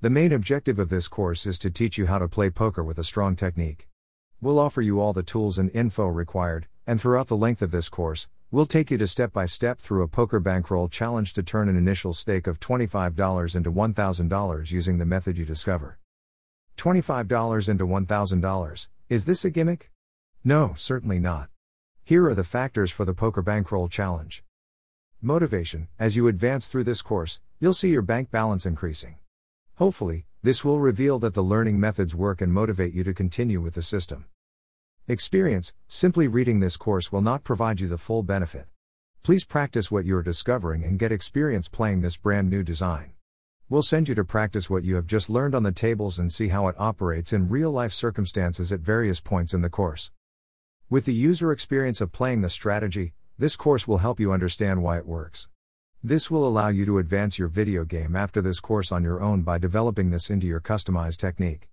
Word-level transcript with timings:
The 0.00 0.10
main 0.10 0.30
objective 0.30 0.78
of 0.78 0.90
this 0.90 1.08
course 1.08 1.44
is 1.44 1.58
to 1.58 1.72
teach 1.72 1.98
you 1.98 2.06
how 2.06 2.20
to 2.20 2.28
play 2.28 2.50
poker 2.50 2.84
with 2.84 2.98
a 2.98 3.04
strong 3.04 3.34
technique. 3.34 3.88
We'll 4.40 4.60
offer 4.60 4.80
you 4.80 5.00
all 5.00 5.12
the 5.12 5.24
tools 5.24 5.58
and 5.58 5.72
info 5.74 6.06
required, 6.06 6.68
and 6.86 7.00
throughout 7.00 7.26
the 7.26 7.36
length 7.36 7.62
of 7.62 7.72
this 7.72 7.88
course, 7.88 8.28
we'll 8.52 8.64
take 8.64 8.92
you 8.92 8.98
to 8.98 9.08
step 9.08 9.32
by 9.32 9.46
step 9.46 9.80
through 9.80 10.04
a 10.04 10.06
poker 10.06 10.38
bankroll 10.38 10.86
challenge 10.86 11.32
to 11.32 11.42
turn 11.42 11.68
an 11.68 11.76
initial 11.76 12.14
stake 12.14 12.46
of 12.46 12.60
$25 12.60 13.56
into 13.56 13.72
$1,000 13.72 14.70
using 14.70 14.98
the 14.98 15.04
method 15.04 15.36
you 15.36 15.44
discover. 15.44 15.98
$25 16.76 17.68
into 17.68 17.84
$1,000, 17.84 18.88
is 19.08 19.24
this 19.24 19.44
a 19.44 19.50
gimmick? 19.50 19.90
No, 20.44 20.74
certainly 20.76 21.18
not. 21.18 21.48
Here 22.04 22.24
are 22.28 22.36
the 22.36 22.44
factors 22.44 22.92
for 22.92 23.04
the 23.04 23.14
poker 23.14 23.42
bankroll 23.42 23.88
challenge. 23.88 24.44
Motivation 25.20 25.88
As 25.98 26.14
you 26.14 26.28
advance 26.28 26.68
through 26.68 26.84
this 26.84 27.02
course, 27.02 27.40
you'll 27.58 27.74
see 27.74 27.90
your 27.90 28.02
bank 28.02 28.30
balance 28.30 28.64
increasing. 28.64 29.16
Hopefully, 29.78 30.26
this 30.42 30.64
will 30.64 30.80
reveal 30.80 31.20
that 31.20 31.34
the 31.34 31.42
learning 31.42 31.78
methods 31.78 32.12
work 32.12 32.40
and 32.40 32.52
motivate 32.52 32.92
you 32.92 33.04
to 33.04 33.14
continue 33.14 33.60
with 33.60 33.74
the 33.74 33.82
system. 33.82 34.24
Experience 35.06 35.72
Simply 35.86 36.26
reading 36.26 36.58
this 36.58 36.76
course 36.76 37.12
will 37.12 37.22
not 37.22 37.44
provide 37.44 37.78
you 37.78 37.86
the 37.86 37.96
full 37.96 38.24
benefit. 38.24 38.66
Please 39.22 39.44
practice 39.44 39.88
what 39.88 40.04
you 40.04 40.16
are 40.16 40.22
discovering 40.24 40.82
and 40.82 40.98
get 40.98 41.12
experience 41.12 41.68
playing 41.68 42.00
this 42.00 42.16
brand 42.16 42.50
new 42.50 42.64
design. 42.64 43.12
We'll 43.68 43.82
send 43.82 44.08
you 44.08 44.16
to 44.16 44.24
practice 44.24 44.68
what 44.68 44.82
you 44.82 44.96
have 44.96 45.06
just 45.06 45.30
learned 45.30 45.54
on 45.54 45.62
the 45.62 45.70
tables 45.70 46.18
and 46.18 46.32
see 46.32 46.48
how 46.48 46.66
it 46.66 46.74
operates 46.76 47.32
in 47.32 47.48
real 47.48 47.70
life 47.70 47.92
circumstances 47.92 48.72
at 48.72 48.80
various 48.80 49.20
points 49.20 49.54
in 49.54 49.62
the 49.62 49.70
course. 49.70 50.10
With 50.90 51.04
the 51.04 51.14
user 51.14 51.52
experience 51.52 52.00
of 52.00 52.10
playing 52.10 52.40
the 52.40 52.50
strategy, 52.50 53.12
this 53.38 53.54
course 53.54 53.86
will 53.86 53.98
help 53.98 54.18
you 54.18 54.32
understand 54.32 54.82
why 54.82 54.98
it 54.98 55.06
works. 55.06 55.48
This 56.04 56.30
will 56.30 56.46
allow 56.46 56.68
you 56.68 56.86
to 56.86 56.98
advance 56.98 57.40
your 57.40 57.48
video 57.48 57.84
game 57.84 58.14
after 58.14 58.40
this 58.40 58.60
course 58.60 58.92
on 58.92 59.02
your 59.02 59.20
own 59.20 59.42
by 59.42 59.58
developing 59.58 60.10
this 60.10 60.30
into 60.30 60.46
your 60.46 60.60
customized 60.60 61.16
technique. 61.16 61.68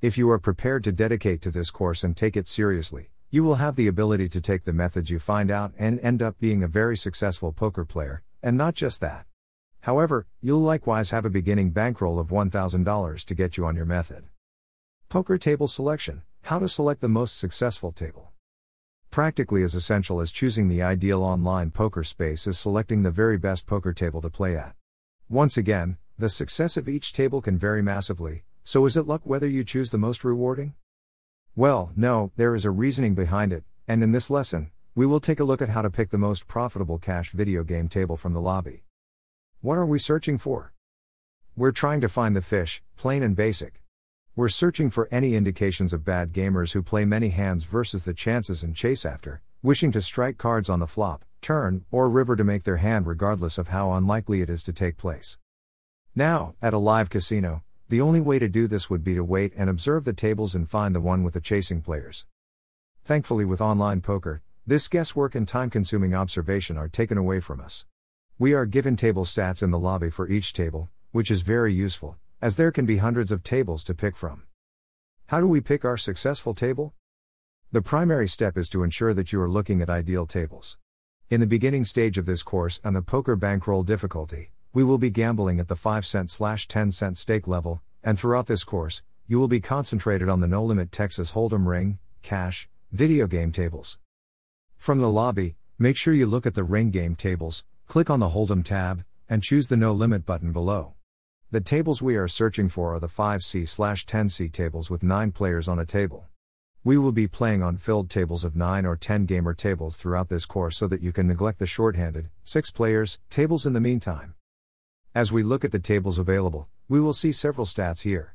If 0.00 0.18
you 0.18 0.28
are 0.32 0.40
prepared 0.40 0.82
to 0.84 0.92
dedicate 0.92 1.40
to 1.42 1.52
this 1.52 1.70
course 1.70 2.02
and 2.02 2.16
take 2.16 2.36
it 2.36 2.48
seriously, 2.48 3.10
you 3.30 3.44
will 3.44 3.54
have 3.54 3.76
the 3.76 3.86
ability 3.86 4.28
to 4.30 4.40
take 4.40 4.64
the 4.64 4.72
methods 4.72 5.08
you 5.08 5.20
find 5.20 5.52
out 5.52 5.72
and 5.78 6.00
end 6.00 6.20
up 6.20 6.40
being 6.40 6.64
a 6.64 6.68
very 6.68 6.96
successful 6.96 7.52
poker 7.52 7.84
player, 7.84 8.24
and 8.42 8.56
not 8.58 8.74
just 8.74 9.00
that. 9.02 9.24
However, 9.82 10.26
you'll 10.40 10.58
likewise 10.58 11.10
have 11.10 11.24
a 11.24 11.30
beginning 11.30 11.70
bankroll 11.70 12.18
of 12.18 12.30
$1,000 12.30 13.24
to 13.24 13.34
get 13.36 13.56
you 13.56 13.66
on 13.66 13.76
your 13.76 13.86
method. 13.86 14.24
Poker 15.08 15.38
table 15.38 15.68
selection 15.68 16.22
How 16.42 16.58
to 16.58 16.68
select 16.68 17.00
the 17.00 17.08
most 17.08 17.38
successful 17.38 17.92
table. 17.92 18.33
Practically 19.14 19.62
as 19.62 19.76
essential 19.76 20.20
as 20.20 20.32
choosing 20.32 20.66
the 20.66 20.82
ideal 20.82 21.22
online 21.22 21.70
poker 21.70 22.02
space 22.02 22.48
is 22.48 22.58
selecting 22.58 23.04
the 23.04 23.12
very 23.12 23.38
best 23.38 23.64
poker 23.64 23.92
table 23.92 24.20
to 24.20 24.28
play 24.28 24.56
at. 24.56 24.74
Once 25.28 25.56
again, 25.56 25.98
the 26.18 26.28
success 26.28 26.76
of 26.76 26.88
each 26.88 27.12
table 27.12 27.40
can 27.40 27.56
vary 27.56 27.80
massively, 27.80 28.42
so 28.64 28.86
is 28.86 28.96
it 28.96 29.06
luck 29.06 29.20
whether 29.22 29.46
you 29.46 29.62
choose 29.62 29.92
the 29.92 29.98
most 29.98 30.24
rewarding? 30.24 30.74
Well, 31.54 31.92
no, 31.94 32.32
there 32.34 32.56
is 32.56 32.64
a 32.64 32.72
reasoning 32.72 33.14
behind 33.14 33.52
it, 33.52 33.62
and 33.86 34.02
in 34.02 34.10
this 34.10 34.30
lesson, 34.30 34.72
we 34.96 35.06
will 35.06 35.20
take 35.20 35.38
a 35.38 35.44
look 35.44 35.62
at 35.62 35.68
how 35.68 35.82
to 35.82 35.90
pick 35.90 36.10
the 36.10 36.18
most 36.18 36.48
profitable 36.48 36.98
cash 36.98 37.30
video 37.30 37.62
game 37.62 37.86
table 37.86 38.16
from 38.16 38.32
the 38.32 38.40
lobby. 38.40 38.82
What 39.60 39.78
are 39.78 39.86
we 39.86 40.00
searching 40.00 40.38
for? 40.38 40.72
We're 41.54 41.70
trying 41.70 42.00
to 42.00 42.08
find 42.08 42.34
the 42.34 42.42
fish, 42.42 42.82
plain 42.96 43.22
and 43.22 43.36
basic. 43.36 43.83
We're 44.36 44.48
searching 44.48 44.90
for 44.90 45.06
any 45.12 45.36
indications 45.36 45.92
of 45.92 46.04
bad 46.04 46.32
gamers 46.32 46.72
who 46.72 46.82
play 46.82 47.04
many 47.04 47.28
hands 47.28 47.62
versus 47.62 48.02
the 48.02 48.12
chances 48.12 48.64
and 48.64 48.74
chase 48.74 49.06
after, 49.06 49.42
wishing 49.62 49.92
to 49.92 50.00
strike 50.00 50.38
cards 50.38 50.68
on 50.68 50.80
the 50.80 50.88
flop, 50.88 51.24
turn, 51.40 51.84
or 51.92 52.10
river 52.10 52.34
to 52.34 52.42
make 52.42 52.64
their 52.64 52.78
hand 52.78 53.06
regardless 53.06 53.58
of 53.58 53.68
how 53.68 53.92
unlikely 53.92 54.40
it 54.40 54.50
is 54.50 54.64
to 54.64 54.72
take 54.72 54.96
place. 54.96 55.38
Now, 56.16 56.56
at 56.60 56.74
a 56.74 56.78
live 56.78 57.10
casino, 57.10 57.62
the 57.88 58.00
only 58.00 58.20
way 58.20 58.40
to 58.40 58.48
do 58.48 58.66
this 58.66 58.90
would 58.90 59.04
be 59.04 59.14
to 59.14 59.22
wait 59.22 59.52
and 59.56 59.70
observe 59.70 60.04
the 60.04 60.12
tables 60.12 60.56
and 60.56 60.68
find 60.68 60.96
the 60.96 61.00
one 61.00 61.22
with 61.22 61.34
the 61.34 61.40
chasing 61.40 61.80
players. 61.80 62.26
Thankfully, 63.04 63.44
with 63.44 63.60
online 63.60 64.00
poker, 64.00 64.42
this 64.66 64.88
guesswork 64.88 65.36
and 65.36 65.46
time 65.46 65.70
consuming 65.70 66.12
observation 66.12 66.76
are 66.76 66.88
taken 66.88 67.16
away 67.16 67.38
from 67.38 67.60
us. 67.60 67.86
We 68.36 68.52
are 68.52 68.66
given 68.66 68.96
table 68.96 69.24
stats 69.24 69.62
in 69.62 69.70
the 69.70 69.78
lobby 69.78 70.10
for 70.10 70.28
each 70.28 70.52
table, 70.52 70.90
which 71.12 71.30
is 71.30 71.42
very 71.42 71.72
useful, 71.72 72.18
as 72.44 72.56
there 72.56 72.70
can 72.70 72.84
be 72.84 72.98
hundreds 72.98 73.32
of 73.32 73.42
tables 73.42 73.82
to 73.82 73.94
pick 73.94 74.14
from. 74.14 74.42
How 75.28 75.40
do 75.40 75.48
we 75.48 75.62
pick 75.62 75.82
our 75.82 75.96
successful 75.96 76.52
table? 76.52 76.92
The 77.72 77.80
primary 77.80 78.28
step 78.28 78.58
is 78.58 78.68
to 78.68 78.82
ensure 78.82 79.14
that 79.14 79.32
you 79.32 79.40
are 79.40 79.48
looking 79.48 79.80
at 79.80 79.88
ideal 79.88 80.26
tables. 80.26 80.76
In 81.30 81.40
the 81.40 81.46
beginning 81.46 81.86
stage 81.86 82.18
of 82.18 82.26
this 82.26 82.42
course 82.42 82.82
and 82.84 82.94
the 82.94 83.00
poker 83.00 83.34
bankroll 83.34 83.82
difficulty, 83.82 84.50
we 84.74 84.84
will 84.84 84.98
be 84.98 85.08
gambling 85.08 85.58
at 85.58 85.68
the 85.68 85.74
5 85.74 86.04
cent 86.04 86.30
slash 86.30 86.68
10 86.68 86.92
cent 86.92 87.16
stake 87.16 87.48
level, 87.48 87.80
and 88.02 88.18
throughout 88.18 88.46
this 88.46 88.62
course, 88.62 89.02
you 89.26 89.40
will 89.40 89.48
be 89.48 89.60
concentrated 89.60 90.28
on 90.28 90.40
the 90.40 90.46
no 90.46 90.62
limit 90.62 90.92
Texas 90.92 91.32
Hold'em 91.32 91.66
ring, 91.66 91.98
cash, 92.20 92.68
video 92.92 93.26
game 93.26 93.52
tables. 93.52 93.98
From 94.76 94.98
the 94.98 95.08
lobby, 95.08 95.56
make 95.78 95.96
sure 95.96 96.12
you 96.12 96.26
look 96.26 96.44
at 96.44 96.54
the 96.54 96.62
ring 96.62 96.90
game 96.90 97.14
tables, 97.14 97.64
click 97.86 98.10
on 98.10 98.20
the 98.20 98.28
Hold'em 98.28 98.62
tab, 98.62 99.02
and 99.30 99.42
choose 99.42 99.68
the 99.68 99.78
no 99.78 99.92
limit 99.92 100.26
button 100.26 100.52
below. 100.52 100.94
The 101.54 101.60
tables 101.60 102.02
we 102.02 102.16
are 102.16 102.26
searching 102.26 102.68
for 102.68 102.96
are 102.96 102.98
the 102.98 103.06
5C 103.06 103.62
10C 103.62 104.50
tables 104.50 104.90
with 104.90 105.04
9 105.04 105.30
players 105.30 105.68
on 105.68 105.78
a 105.78 105.86
table. 105.86 106.26
We 106.82 106.98
will 106.98 107.12
be 107.12 107.28
playing 107.28 107.62
on 107.62 107.76
filled 107.76 108.10
tables 108.10 108.42
of 108.42 108.56
9 108.56 108.84
or 108.84 108.96
10 108.96 109.24
gamer 109.24 109.54
tables 109.54 109.96
throughout 109.96 110.28
this 110.28 110.46
course 110.46 110.76
so 110.76 110.88
that 110.88 111.00
you 111.00 111.12
can 111.12 111.28
neglect 111.28 111.60
the 111.60 111.66
shorthanded, 111.68 112.28
6 112.42 112.72
players, 112.72 113.20
tables 113.30 113.66
in 113.66 113.72
the 113.72 113.80
meantime. 113.80 114.34
As 115.14 115.30
we 115.30 115.44
look 115.44 115.64
at 115.64 115.70
the 115.70 115.78
tables 115.78 116.18
available, 116.18 116.66
we 116.88 116.98
will 116.98 117.12
see 117.12 117.30
several 117.30 117.68
stats 117.68 118.02
here. 118.02 118.34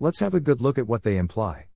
Let's 0.00 0.18
have 0.18 0.34
a 0.34 0.40
good 0.40 0.60
look 0.60 0.76
at 0.76 0.88
what 0.88 1.04
they 1.04 1.18
imply. 1.18 1.66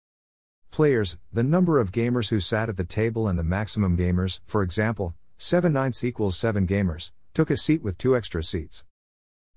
Players, 0.73 1.19
the 1.33 1.45
number 1.45 1.79
of 1.79 1.93
gamers 1.93 2.31
who 2.31 2.41
sat 2.41 2.69
at 2.69 2.77
the 2.77 2.83
table 2.83 3.29
and 3.29 3.39
the 3.39 3.45
maximum 3.45 3.97
gamers, 3.97 4.41
for 4.45 4.65
example, 4.65 5.15
7 5.39 5.73
ninths 5.73 6.03
equals 6.03 6.37
7 6.37 6.67
gamers, 6.67 7.13
took 7.33 7.49
a 7.49 7.57
seat 7.57 7.81
with 7.81 7.97
2 7.97 8.17
extra 8.17 8.43
seats. 8.43 8.85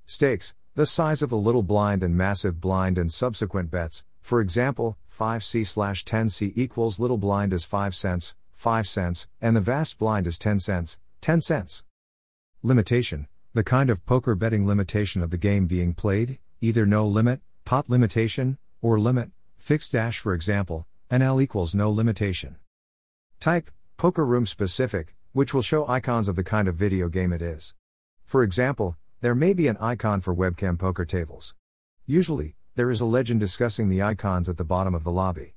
Stakes, 0.06 0.54
the 0.76 0.88
size 0.88 1.22
of 1.22 1.30
the 1.30 1.38
little 1.38 1.62
blind 1.62 2.02
and 2.02 2.18
massive 2.18 2.60
blind 2.60 2.98
and 2.98 3.14
subsequent 3.14 3.70
bets, 3.70 4.04
for 4.22 4.42
example, 4.42 4.98
5C 5.08 5.68
slash 5.68 6.04
10C 6.04 6.52
equals 6.56 7.00
little 7.00 7.20
blind 7.20 7.54
is 7.54 7.64
5 7.64 7.94
cents, 7.94 8.34
5 8.54 8.88
cents, 8.88 9.28
and 9.40 9.56
the 9.56 9.62
vast 9.62 10.00
blind 10.00 10.26
is 10.26 10.40
10 10.40 10.60
cents, 10.60 10.98
10 11.22 11.42
cents. 11.42 11.84
Limitation, 12.64 13.28
the 13.54 13.64
kind 13.64 13.92
of 13.92 14.04
poker 14.08 14.34
betting 14.34 14.66
limitation 14.66 15.22
of 15.22 15.30
the 15.30 15.38
game 15.38 15.68
being 15.68 15.94
played, 15.94 16.40
either 16.60 16.88
no 16.88 17.06
limit, 17.06 17.42
pot 17.66 17.88
limitation, 17.88 18.58
or 18.82 19.00
limit, 19.00 19.30
fixed 19.60 19.92
dash 19.92 20.18
for 20.18 20.34
example, 20.34 20.88
and 21.08 21.22
L 21.22 21.40
equals 21.40 21.76
no 21.76 21.92
limitation. 21.92 22.56
Type, 23.40 23.70
poker 23.98 24.26
room 24.26 24.48
specific, 24.48 25.14
which 25.34 25.54
will 25.54 25.62
show 25.62 25.88
icons 25.88 26.28
of 26.28 26.36
the 26.36 26.44
kind 26.44 26.68
of 26.68 26.74
video 26.74 27.10
game 27.10 27.32
it 27.32 27.44
is. 27.44 27.76
For 28.26 28.42
example, 28.42 28.98
there 29.24 29.34
may 29.34 29.54
be 29.54 29.70
an 29.70 29.78
icon 29.80 30.20
for 30.20 30.36
webcam 30.36 30.78
poker 30.78 31.06
tables. 31.06 31.56
Usually, 32.06 32.58
there 32.76 32.92
is 32.92 33.00
a 33.00 33.06
legend 33.06 33.40
discussing 33.40 33.88
the 33.88 34.04
icons 34.04 34.50
at 34.50 34.58
the 34.58 34.66
bottom 34.66 34.94
of 34.94 35.06
the 35.06 35.12
lobby. 35.12 35.56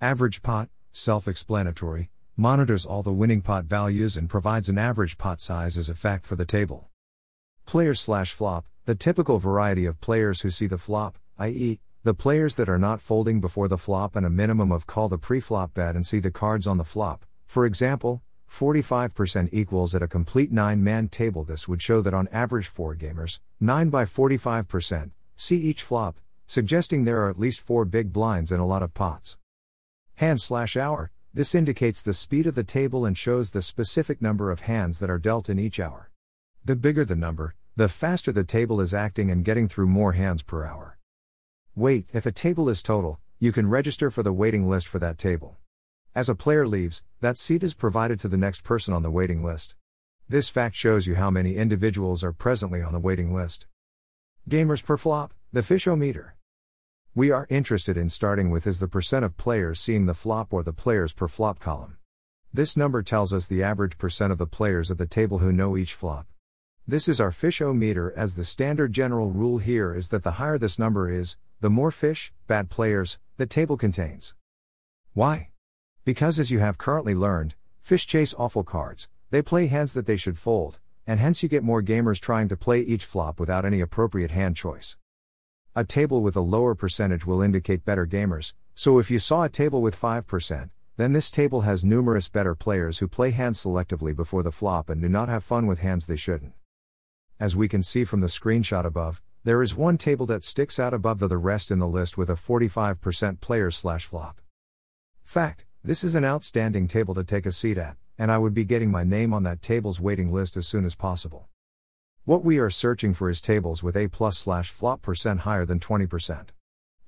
Average 0.00 0.42
pot, 0.42 0.70
self 0.90 1.28
explanatory, 1.28 2.10
monitors 2.36 2.84
all 2.84 3.04
the 3.04 3.12
winning 3.12 3.42
pot 3.42 3.66
values 3.66 4.16
and 4.16 4.28
provides 4.28 4.68
an 4.68 4.76
average 4.76 5.18
pot 5.18 5.40
size 5.40 5.78
as 5.78 5.88
a 5.88 5.94
fact 5.94 6.26
for 6.26 6.34
the 6.34 6.44
table. 6.44 6.90
Player 7.64 7.94
slash 7.94 8.32
flop, 8.32 8.66
the 8.86 8.96
typical 8.96 9.38
variety 9.38 9.86
of 9.86 10.00
players 10.00 10.40
who 10.40 10.50
see 10.50 10.66
the 10.66 10.76
flop, 10.76 11.16
i.e., 11.38 11.78
the 12.02 12.12
players 12.12 12.56
that 12.56 12.68
are 12.68 12.76
not 12.76 13.00
folding 13.00 13.40
before 13.40 13.68
the 13.68 13.78
flop 13.78 14.16
and 14.16 14.26
a 14.26 14.30
minimum 14.30 14.72
of 14.72 14.88
call 14.88 15.08
the 15.08 15.16
pre-flop 15.16 15.74
bet 15.74 15.94
and 15.94 16.04
see 16.04 16.18
the 16.18 16.32
cards 16.32 16.66
on 16.66 16.76
the 16.76 16.82
flop. 16.82 17.24
For 17.46 17.64
example, 17.66 18.24
45% 18.50 19.48
equals 19.52 19.94
at 19.94 20.02
a 20.02 20.08
complete 20.08 20.52
9-man 20.52 21.08
table 21.08 21.44
this 21.44 21.68
would 21.68 21.80
show 21.80 22.00
that 22.00 22.12
on 22.12 22.28
average 22.32 22.66
4 22.66 22.96
gamers, 22.96 23.38
9 23.60 23.90
by 23.90 24.04
45%, 24.04 25.12
see 25.36 25.56
each 25.56 25.82
flop, 25.82 26.18
suggesting 26.46 27.04
there 27.04 27.22
are 27.22 27.30
at 27.30 27.38
least 27.38 27.60
4 27.60 27.84
big 27.84 28.12
blinds 28.12 28.50
and 28.50 28.60
a 28.60 28.64
lot 28.64 28.82
of 28.82 28.92
pots. 28.92 29.38
Hand 30.16 30.40
slash 30.40 30.76
hour, 30.76 31.12
this 31.32 31.54
indicates 31.54 32.02
the 32.02 32.12
speed 32.12 32.46
of 32.46 32.56
the 32.56 32.64
table 32.64 33.06
and 33.06 33.16
shows 33.16 33.50
the 33.50 33.62
specific 33.62 34.20
number 34.20 34.50
of 34.50 34.62
hands 34.62 34.98
that 34.98 35.10
are 35.10 35.18
dealt 35.18 35.48
in 35.48 35.60
each 35.60 35.78
hour. 35.78 36.10
The 36.64 36.74
bigger 36.74 37.04
the 37.04 37.14
number, 37.14 37.54
the 37.76 37.88
faster 37.88 38.32
the 38.32 38.44
table 38.44 38.80
is 38.80 38.92
acting 38.92 39.30
and 39.30 39.44
getting 39.44 39.68
through 39.68 39.86
more 39.86 40.12
hands 40.12 40.42
per 40.42 40.66
hour. 40.66 40.98
Wait, 41.76 42.10
if 42.12 42.26
a 42.26 42.32
table 42.32 42.68
is 42.68 42.82
total, 42.82 43.20
you 43.38 43.52
can 43.52 43.70
register 43.70 44.10
for 44.10 44.24
the 44.24 44.32
waiting 44.32 44.68
list 44.68 44.88
for 44.88 44.98
that 44.98 45.18
table. 45.18 45.59
As 46.12 46.28
a 46.28 46.34
player 46.34 46.66
leaves, 46.66 47.04
that 47.20 47.38
seat 47.38 47.62
is 47.62 47.72
provided 47.72 48.18
to 48.20 48.28
the 48.28 48.36
next 48.36 48.64
person 48.64 48.92
on 48.92 49.04
the 49.04 49.12
waiting 49.12 49.44
list. 49.44 49.76
This 50.28 50.48
fact 50.48 50.74
shows 50.74 51.06
you 51.06 51.14
how 51.14 51.30
many 51.30 51.54
individuals 51.54 52.24
are 52.24 52.32
presently 52.32 52.82
on 52.82 52.92
the 52.92 52.98
waiting 52.98 53.32
list. 53.32 53.66
Gamers 54.48 54.84
per 54.84 54.96
flop, 54.96 55.32
the 55.52 55.60
fishometer. 55.60 56.32
We 57.14 57.30
are 57.30 57.46
interested 57.48 57.96
in 57.96 58.08
starting 58.08 58.50
with 58.50 58.66
is 58.66 58.80
the 58.80 58.88
percent 58.88 59.24
of 59.24 59.36
players 59.36 59.78
seeing 59.78 60.06
the 60.06 60.14
flop 60.14 60.52
or 60.52 60.64
the 60.64 60.72
players 60.72 61.12
per 61.12 61.28
flop 61.28 61.60
column. 61.60 61.96
This 62.52 62.76
number 62.76 63.04
tells 63.04 63.32
us 63.32 63.46
the 63.46 63.62
average 63.62 63.96
percent 63.96 64.32
of 64.32 64.38
the 64.38 64.48
players 64.48 64.90
at 64.90 64.98
the 64.98 65.06
table 65.06 65.38
who 65.38 65.52
know 65.52 65.76
each 65.76 65.94
flop. 65.94 66.26
This 66.88 67.06
is 67.06 67.20
our 67.20 67.30
fish 67.30 67.62
o 67.62 67.72
meter 67.72 68.12
as 68.16 68.34
the 68.34 68.44
standard 68.44 68.92
general 68.92 69.30
rule 69.30 69.58
here 69.58 69.94
is 69.94 70.08
that 70.08 70.24
the 70.24 70.32
higher 70.32 70.58
this 70.58 70.76
number 70.76 71.08
is, 71.08 71.36
the 71.60 71.70
more 71.70 71.92
fish, 71.92 72.32
bad 72.48 72.68
players, 72.68 73.20
the 73.36 73.46
table 73.46 73.76
contains. 73.76 74.34
Why? 75.12 75.49
Because 76.10 76.40
as 76.40 76.50
you 76.50 76.58
have 76.58 76.76
currently 76.76 77.14
learned, 77.14 77.54
fish 77.78 78.04
chase 78.04 78.34
awful 78.36 78.64
cards, 78.64 79.08
they 79.30 79.42
play 79.42 79.68
hands 79.68 79.92
that 79.92 80.06
they 80.06 80.16
should 80.16 80.36
fold, 80.36 80.80
and 81.06 81.20
hence 81.20 81.40
you 81.40 81.48
get 81.48 81.62
more 81.62 81.84
gamers 81.84 82.18
trying 82.18 82.48
to 82.48 82.56
play 82.56 82.80
each 82.80 83.04
flop 83.04 83.38
without 83.38 83.64
any 83.64 83.80
appropriate 83.80 84.32
hand 84.32 84.56
choice. 84.56 84.96
A 85.76 85.84
table 85.84 86.20
with 86.20 86.34
a 86.34 86.40
lower 86.40 86.74
percentage 86.74 87.24
will 87.24 87.40
indicate 87.40 87.84
better 87.84 88.08
gamers, 88.08 88.54
so 88.74 88.98
if 88.98 89.08
you 89.08 89.20
saw 89.20 89.44
a 89.44 89.48
table 89.48 89.80
with 89.80 89.94
5%, 89.94 90.70
then 90.96 91.12
this 91.12 91.30
table 91.30 91.60
has 91.60 91.84
numerous 91.84 92.28
better 92.28 92.56
players 92.56 92.98
who 92.98 93.06
play 93.06 93.30
hands 93.30 93.62
selectively 93.62 94.12
before 94.12 94.42
the 94.42 94.50
flop 94.50 94.90
and 94.90 95.00
do 95.00 95.08
not 95.08 95.28
have 95.28 95.44
fun 95.44 95.68
with 95.68 95.78
hands 95.78 96.08
they 96.08 96.16
shouldn't. 96.16 96.54
As 97.38 97.54
we 97.54 97.68
can 97.68 97.84
see 97.84 98.02
from 98.02 98.20
the 98.20 98.26
screenshot 98.26 98.84
above, 98.84 99.22
there 99.44 99.62
is 99.62 99.76
one 99.76 99.96
table 99.96 100.26
that 100.26 100.42
sticks 100.42 100.80
out 100.80 100.92
above 100.92 101.20
the, 101.20 101.38
rest 101.38 101.70
in 101.70 101.78
the 101.78 101.86
list 101.86 102.18
with 102.18 102.28
a 102.28 102.34
45% 102.34 103.40
player 103.40 103.70
slash 103.70 104.06
flop. 104.06 104.40
Fact, 105.22 105.64
this 105.82 106.04
is 106.04 106.14
an 106.14 106.26
outstanding 106.26 106.86
table 106.86 107.14
to 107.14 107.24
take 107.24 107.46
a 107.46 107.52
seat 107.52 107.78
at, 107.78 107.96
and 108.18 108.30
I 108.30 108.36
would 108.36 108.52
be 108.52 108.66
getting 108.66 108.90
my 108.90 109.02
name 109.02 109.32
on 109.32 109.44
that 109.44 109.62
table's 109.62 109.98
waiting 109.98 110.30
list 110.30 110.58
as 110.58 110.66
soon 110.66 110.84
as 110.84 110.94
possible. 110.94 111.48
What 112.26 112.44
we 112.44 112.58
are 112.58 112.68
searching 112.68 113.14
for 113.14 113.30
is 113.30 113.40
tables 113.40 113.82
with 113.82 113.96
A 113.96 114.08
plus 114.08 114.36
slash 114.36 114.70
flop 114.70 115.00
percent 115.00 115.40
higher 115.40 115.64
than 115.64 115.80
20%. 115.80 116.48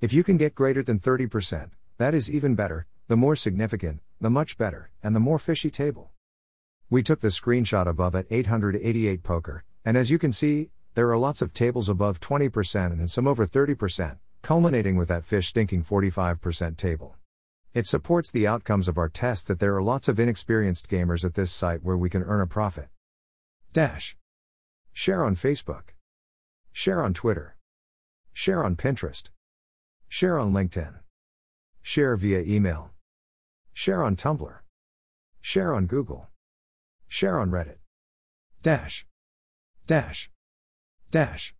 If 0.01 0.11
you 0.11 0.23
can 0.23 0.37
get 0.37 0.55
greater 0.55 0.81
than 0.81 0.99
30%, 0.99 1.69
that 1.99 2.15
is 2.15 2.31
even 2.31 2.55
better, 2.55 2.87
the 3.07 3.15
more 3.15 3.35
significant, 3.35 3.99
the 4.19 4.31
much 4.31 4.57
better, 4.57 4.89
and 5.03 5.15
the 5.15 5.19
more 5.19 5.37
fishy 5.37 5.69
table. 5.69 6.09
We 6.89 7.03
took 7.03 7.19
the 7.19 7.27
screenshot 7.27 7.85
above 7.85 8.15
at 8.15 8.25
888 8.31 9.21
poker, 9.21 9.63
and 9.85 9.95
as 9.95 10.09
you 10.09 10.17
can 10.17 10.31
see, 10.31 10.71
there 10.95 11.11
are 11.11 11.17
lots 11.17 11.43
of 11.43 11.53
tables 11.53 11.89
above 11.89 12.19
20% 12.19 12.91
and 12.91 13.11
some 13.11 13.27
over 13.27 13.45
30%, 13.45 14.17
culminating 14.41 14.95
with 14.95 15.09
that 15.09 15.25
fish 15.25 15.49
stinking 15.49 15.83
45% 15.83 16.75
table. 16.75 17.17
It 17.73 17.87
supports 17.87 18.29
the 18.29 18.45
outcomes 18.45 18.87
of 18.87 18.99
our 18.99 19.09
test 19.09 19.47
that 19.47 19.59
there 19.59 19.75
are 19.75 19.81
lots 19.81 20.07
of 20.07 20.19
inexperienced 20.19 20.87
gamers 20.87 21.25
at 21.25 21.33
this 21.33 21.51
site 21.51 21.81
where 21.81 21.97
we 21.97 22.07
can 22.07 22.21
earn 22.21 22.39
a 22.41 22.45
profit. 22.45 22.87
Dash. 23.71 24.15
Share 24.91 25.25
on 25.25 25.35
Facebook. 25.35 25.95
Share 26.71 27.01
on 27.01 27.15
Twitter. 27.15 27.55
Share 28.31 28.63
on 28.63 28.75
Pinterest. 28.75 29.31
Share 30.07 30.37
on 30.37 30.53
LinkedIn. 30.53 30.99
Share 31.81 32.15
via 32.15 32.41
email. 32.41 32.91
Share 33.73 34.03
on 34.03 34.15
Tumblr. 34.15 34.59
Share 35.41 35.73
on 35.73 35.87
Google. 35.87 36.29
Share 37.07 37.39
on 37.39 37.49
Reddit. 37.49 37.79
Dash. 38.61 39.07
Dash. 39.87 40.29
Dash. 41.09 41.51